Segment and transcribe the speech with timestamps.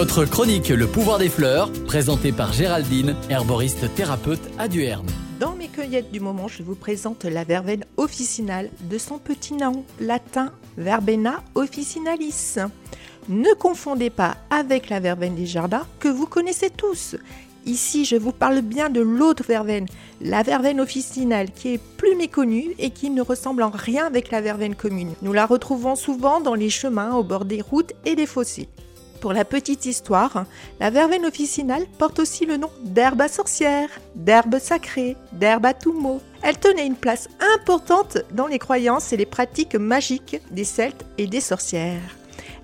[0.00, 5.04] Votre chronique Le pouvoir des fleurs, présentée par Géraldine, herboriste thérapeute à Duerne.
[5.38, 9.84] Dans mes cueillettes du moment, je vous présente la verveine officinale de son petit nom
[10.00, 12.56] latin Verbena officinalis.
[13.28, 17.16] Ne confondez pas avec la verveine des jardins que vous connaissez tous.
[17.66, 19.84] Ici, je vous parle bien de l'autre verveine,
[20.22, 24.40] la verveine officinale, qui est plus méconnue et qui ne ressemble en rien avec la
[24.40, 25.12] verveine commune.
[25.20, 28.70] Nous la retrouvons souvent dans les chemins, au bord des routes et des fossés.
[29.20, 30.46] Pour la petite histoire,
[30.80, 35.92] la verveine officinale porte aussi le nom d'herbe à sorcière, d'herbe sacrée, d'herbe à tout
[35.92, 36.22] mot.
[36.42, 41.26] Elle tenait une place importante dans les croyances et les pratiques magiques des Celtes et
[41.26, 42.16] des sorcières.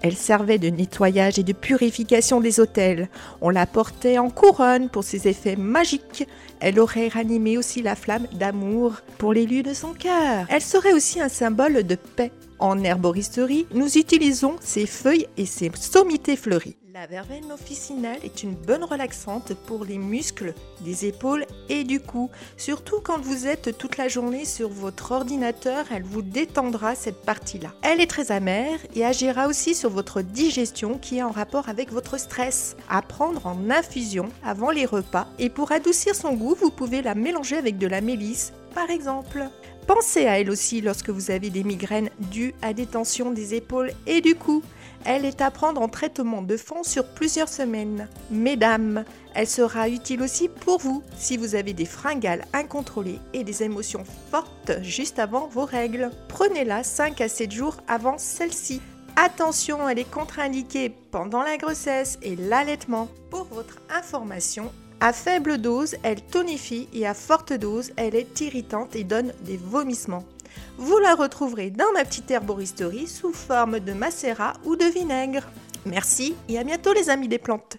[0.00, 3.08] Elle servait de nettoyage et de purification des hôtels.
[3.40, 6.28] On la portait en couronne pour ses effets magiques.
[6.60, 10.46] Elle aurait ranimé aussi la flamme d'amour pour l'élu de son cœur.
[10.50, 12.30] Elle serait aussi un symbole de paix.
[12.64, 16.78] En herboristerie, nous utilisons ses feuilles et ses sommités fleuries.
[16.94, 22.30] La verveine officinale est une bonne relaxante pour les muscles des épaules et du cou.
[22.56, 27.74] Surtout quand vous êtes toute la journée sur votre ordinateur, elle vous détendra cette partie-là.
[27.82, 31.92] Elle est très amère et agira aussi sur votre digestion qui est en rapport avec
[31.92, 32.78] votre stress.
[32.88, 37.14] À prendre en infusion avant les repas et pour adoucir son goût, vous pouvez la
[37.14, 39.48] mélanger avec de la mélisse par exemple.
[39.86, 43.92] Pensez à elle aussi lorsque vous avez des migraines dues à des tensions des épaules
[44.06, 44.62] et du cou.
[45.04, 48.08] Elle est à prendre en traitement de fond sur plusieurs semaines.
[48.30, 53.62] Mesdames, elle sera utile aussi pour vous si vous avez des fringales incontrôlées et des
[53.62, 56.10] émotions fortes juste avant vos règles.
[56.28, 58.80] Prenez-la 5 à 7 jours avant celle-ci.
[59.16, 63.08] Attention, elle est contre-indiquée pendant la grossesse et l'allaitement.
[63.30, 68.96] Pour votre information, à faible dose, elle tonifie et à forte dose, elle est irritante
[68.96, 70.24] et donne des vomissements.
[70.78, 75.42] Vous la retrouverez dans ma petite herboristerie sous forme de macérat ou de vinaigre.
[75.86, 77.78] Merci et à bientôt les amis des plantes.